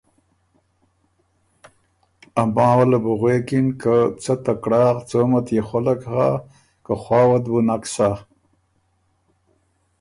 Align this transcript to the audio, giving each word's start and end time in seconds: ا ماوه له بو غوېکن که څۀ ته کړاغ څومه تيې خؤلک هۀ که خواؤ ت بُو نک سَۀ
ا 2.41 2.43
ماوه 2.55 2.85
له 2.91 2.97
بو 3.03 3.13
غوېکن 3.19 3.65
که 3.81 3.95
څۀ 4.23 4.33
ته 4.43 4.53
کړاغ 4.63 4.95
څومه 5.09 5.39
تيې 5.47 5.61
خؤلک 5.67 6.01
هۀ 6.13 6.29
که 6.85 6.93
خواؤ 7.01 7.35
ت 7.43 7.45
بُو 7.51 7.59
نک 7.67 7.83
سَۀ 7.93 8.09